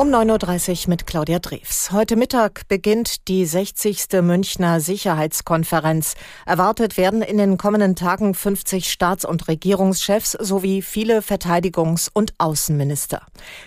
[0.00, 1.92] Um 9.30 Uhr mit Claudia Drews.
[1.92, 4.22] Heute Mittag beginnt die 60.
[4.22, 6.14] Münchner Sicherheitskonferenz.
[6.46, 13.26] Erwartet werden in den kommenden Tagen 50 Staats- und Regierungschefs sowie viele Verteidigungs- und Außenminister.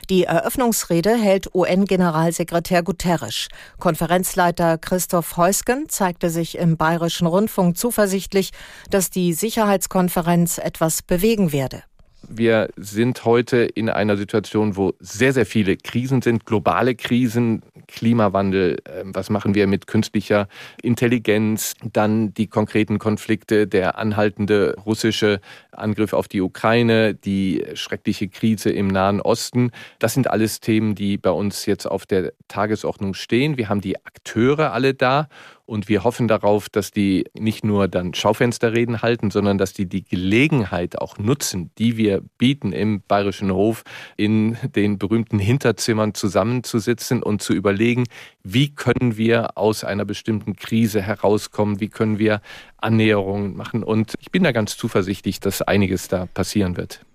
[0.09, 3.49] Die Eröffnungsrede hält UN-Generalsekretär Guterres.
[3.77, 8.49] Konferenzleiter Christoph Heusgen zeigte sich im Bayerischen Rundfunk zuversichtlich,
[8.89, 11.83] dass die Sicherheitskonferenz etwas bewegen werde.
[12.29, 18.77] Wir sind heute in einer Situation, wo sehr, sehr viele Krisen sind, globale Krisen, Klimawandel,
[18.85, 20.47] ähm, was machen wir mit künstlicher
[20.81, 25.41] Intelligenz, dann die konkreten Konflikte, der anhaltende russische
[25.71, 29.71] Angriff auf die Ukraine, die schreckliche Krise im Nahen Osten.
[29.99, 33.57] Das sind alles Themen, die bei uns jetzt auf der Tagesordnung stehen.
[33.57, 35.27] Wir haben die Akteure alle da
[35.65, 40.03] und wir hoffen darauf, dass die nicht nur dann Schaufensterreden halten, sondern dass die die
[40.03, 43.83] Gelegenheit auch nutzen, die wir bieten im Bayerischen Hof,
[44.17, 48.05] in den berühmten Hinterzimmern zusammenzusitzen und zu überlegen,
[48.43, 52.41] wie können wir aus einer bestimmten Krise herauskommen, wie können wir
[52.77, 53.83] Annäherungen machen.
[53.83, 57.05] Und ich bin da ganz zuversichtlich, dass einiges da passieren wird.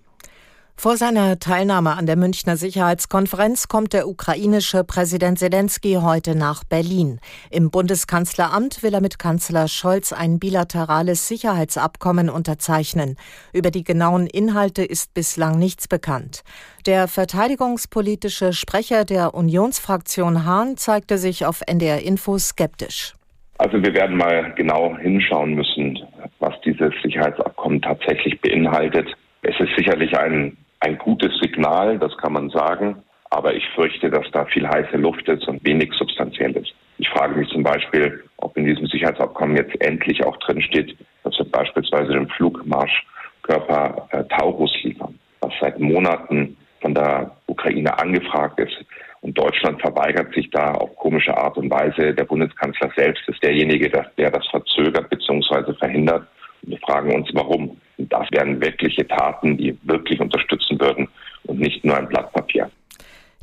[0.79, 7.19] Vor seiner Teilnahme an der Münchner Sicherheitskonferenz kommt der ukrainische Präsident Zelensky heute nach Berlin.
[7.51, 13.17] Im Bundeskanzleramt will er mit Kanzler Scholz ein bilaterales Sicherheitsabkommen unterzeichnen.
[13.51, 16.43] Über die genauen Inhalte ist bislang nichts bekannt.
[16.85, 23.15] Der verteidigungspolitische Sprecher der Unionsfraktion Hahn zeigte sich auf NDR Info skeptisch.
[23.57, 25.99] Also wir werden mal genau hinschauen müssen,
[26.39, 29.07] was dieses Sicherheitsabkommen tatsächlich beinhaltet.
[29.41, 33.03] Es ist sicherlich ein ein gutes Signal, das kann man sagen.
[33.31, 36.73] Aber ich fürchte, dass da viel heiße Luft ist und wenig substanziell ist.
[36.97, 41.37] Ich frage mich zum Beispiel, ob in diesem Sicherheitsabkommen jetzt endlich auch drin steht, dass
[41.37, 48.83] wir beispielsweise den Flugmarschkörper äh, Taurus liefern, was seit Monaten von der Ukraine angefragt ist.
[49.21, 52.13] Und Deutschland verweigert sich da auf komische Art und Weise.
[52.13, 55.73] Der Bundeskanzler selbst ist derjenige, der, das verzögert bzw.
[55.73, 56.25] verhindert.
[56.63, 57.77] Und wir fragen uns, warum.
[58.09, 61.07] Das wären wirkliche Taten, die wirklich unterstützen würden
[61.43, 62.69] und nicht nur ein Blatt Papier.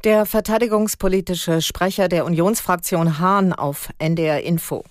[0.05, 4.85] Der verteidigungspolitische Sprecher der Unionsfraktion Hahn auf NDR Info.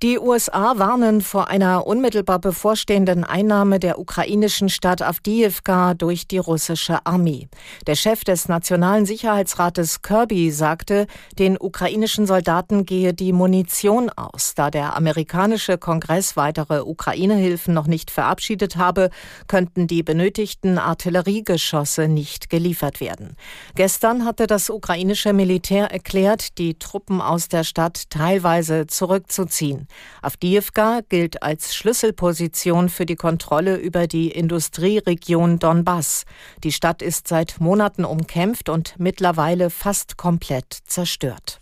[0.00, 7.04] Die USA warnen vor einer unmittelbar bevorstehenden Einnahme der ukrainischen Stadt Avdiivka durch die russische
[7.04, 7.48] Armee.
[7.88, 11.08] Der Chef des Nationalen Sicherheitsrates Kirby sagte,
[11.40, 14.54] den ukrainischen Soldaten gehe die Munition aus.
[14.54, 19.10] Da der amerikanische Kongress weitere Ukraine-Hilfen noch nicht verabschiedet habe,
[19.48, 23.34] könnten die benötigten Artilleriegeschosse nicht geliefert werden.
[23.74, 29.87] Gestern hatte das ukrainische Militär erklärt, die Truppen aus der Stadt teilweise zurückzuziehen.
[30.22, 36.24] Avdiivka gilt als Schlüsselposition für die Kontrolle über die Industrieregion Donbass.
[36.64, 41.60] Die Stadt ist seit Monaten umkämpft und mittlerweile fast komplett zerstört.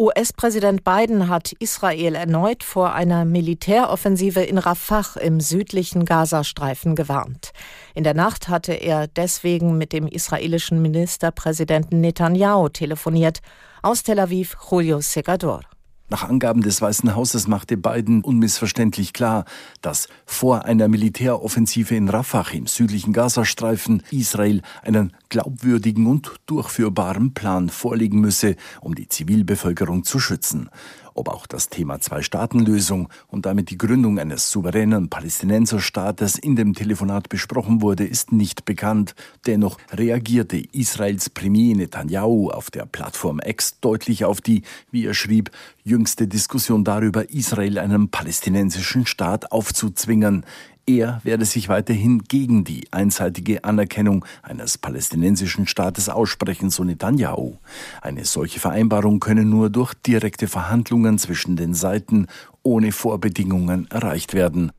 [0.00, 7.50] US-Präsident Biden hat Israel erneut vor einer Militäroffensive in Rafah im südlichen Gazastreifen gewarnt.
[7.96, 13.40] In der Nacht hatte er deswegen mit dem israelischen Ministerpräsidenten Netanyahu telefoniert.
[13.82, 15.62] Aus Tel Aviv Julio Segador.
[16.10, 19.44] Nach Angaben des Weißen Hauses machte Biden unmissverständlich klar,
[19.82, 27.68] dass vor einer Militäroffensive in Rafah im südlichen Gazastreifen Israel einen glaubwürdigen und durchführbaren Plan
[27.68, 30.70] vorlegen müsse, um die Zivilbevölkerung zu schützen.
[31.18, 37.28] Ob auch das Thema Zwei-Staaten-Lösung und damit die Gründung eines souveränen Palästinenserstaates in dem Telefonat
[37.28, 39.16] besprochen wurde, ist nicht bekannt.
[39.44, 44.62] Dennoch reagierte Israels Premier Netanyahu auf der Plattform X deutlich auf die,
[44.92, 45.50] wie er schrieb,
[45.82, 50.44] jüngste Diskussion darüber, Israel einem palästinensischen Staat aufzuzwingen.
[50.88, 57.58] Er werde sich weiterhin gegen die einseitige Anerkennung eines palästinensischen Staates aussprechen, so Netanyahu.
[58.00, 62.26] Eine solche Vereinbarung könne nur durch direkte Verhandlungen zwischen den Seiten
[62.62, 64.72] ohne Vorbedingungen erreicht werden.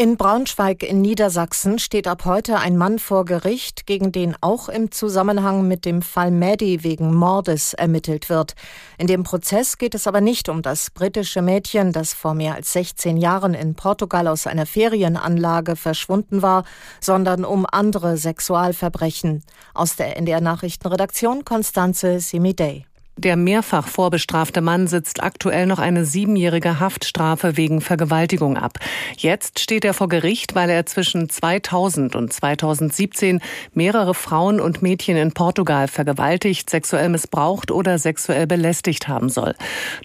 [0.00, 4.92] In Braunschweig in Niedersachsen steht ab heute ein Mann vor Gericht, gegen den auch im
[4.92, 8.54] Zusammenhang mit dem Fall Maddie wegen Mordes ermittelt wird.
[8.96, 12.72] In dem Prozess geht es aber nicht um das britische Mädchen, das vor mehr als
[12.74, 16.62] 16 Jahren in Portugal aus einer Ferienanlage verschwunden war,
[17.00, 19.42] sondern um andere Sexualverbrechen.
[19.74, 22.87] Aus der NDR Nachrichtenredaktion Konstanze Simidey.
[23.18, 28.78] Der mehrfach vorbestrafte Mann sitzt aktuell noch eine siebenjährige Haftstrafe wegen Vergewaltigung ab.
[29.16, 33.40] Jetzt steht er vor Gericht, weil er zwischen 2000 und 2017
[33.74, 39.56] mehrere Frauen und Mädchen in Portugal vergewaltigt, sexuell missbraucht oder sexuell belästigt haben soll.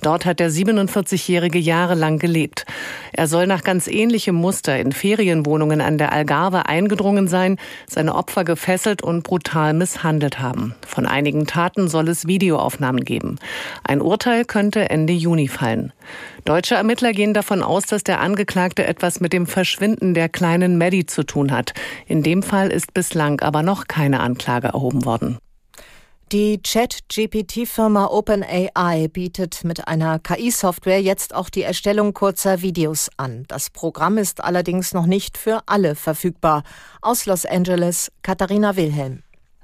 [0.02, 2.66] Dort hat der 47-Jährige jahrelang gelebt.
[3.12, 7.58] Er soll nach ganz ähnlichem Muster in Ferienwohnungen an der Algarve eingedrungen sein,
[7.88, 10.74] seine Opfer gefesselt und brutal misshandelt haben.
[10.88, 13.40] Von einigen Taten soll es Videoaufnahmen geben.
[13.84, 15.94] Ein Urteil könnte Ende Juni fallen.
[16.46, 21.06] Deutsche Ermittler gehen davon aus, dass der Angeklagte etwas mit dem Verschwinden der kleinen Maddie
[21.06, 21.74] zu tun hat.
[22.08, 25.38] In dem Fall ist bislang aber noch keine Anklage erhoben worden.
[26.34, 33.46] Die Chat-GPT-Firma OpenAI bietet mit einer KI-Software jetzt auch die Erstellung kurzer Videos an.
[33.48, 36.64] Das Programm ist allerdings noch nicht für alle verfügbar.
[37.04, 39.22] Aus Los Angeles, Katharina Wilhelm.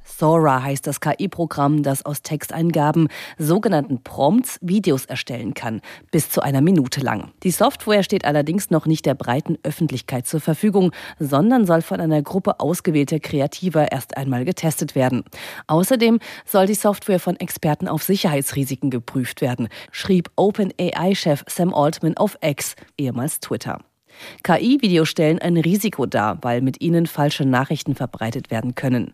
[0.10, 3.08] Sora heißt das KI-Programm, das aus Texteingaben,
[3.38, 7.32] sogenannten Prompts, Videos erstellen kann, bis zu einer Minute lang.
[7.44, 12.22] Die Software steht allerdings noch nicht der breiten Öffentlichkeit zur Verfügung, sondern soll von einer
[12.22, 15.24] Gruppe ausgewählter Kreativer erst einmal getestet werden.
[15.68, 22.38] Außerdem soll die Software von Experten auf Sicherheitsrisiken geprüft werden, schrieb OpenAI-Chef Sam Altman auf
[22.42, 23.80] X, ehemals Twitter.
[24.44, 29.14] KI-Videos stellen ein Risiko dar, weil mit ihnen falsche Nachrichten verbreitet werden können.